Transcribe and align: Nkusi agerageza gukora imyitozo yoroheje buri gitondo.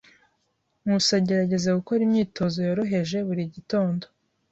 Nkusi 0.81 1.11
agerageza 1.19 1.77
gukora 1.79 2.01
imyitozo 2.07 2.57
yoroheje 2.67 3.17
buri 3.27 3.43
gitondo. 3.55 4.05